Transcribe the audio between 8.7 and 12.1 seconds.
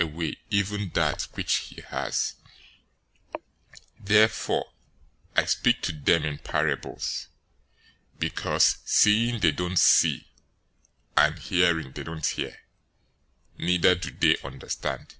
seeing they don't see, and hearing, they